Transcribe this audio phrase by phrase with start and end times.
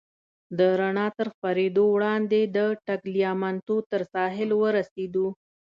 [0.57, 2.57] د رڼا تر خپرېدو وړاندې د
[2.87, 5.27] ټګلیامنټو تر ساحل ورسېدو.